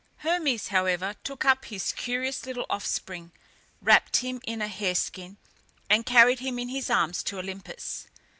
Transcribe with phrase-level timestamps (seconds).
[0.25, 3.33] Hermes, however, took up his curious little offspring,
[3.83, 5.37] wrapt him in a hare skin,
[5.91, 8.07] and carried him in his arms to Olympus.